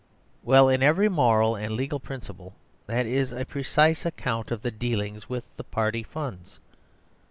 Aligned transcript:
Well, 0.41 0.67
in 0.67 0.81
every 0.81 1.09
moral 1.09 1.55
and 1.55 1.75
legal 1.75 1.99
principle, 1.99 2.55
that 2.87 3.05
is 3.05 3.31
a 3.31 3.45
precise 3.45 4.03
account 4.03 4.49
of 4.49 4.63
the 4.63 4.71
dealings 4.71 5.29
with 5.29 5.43
the 5.57 5.63
Party 5.63 6.01
Funds. 6.01 6.57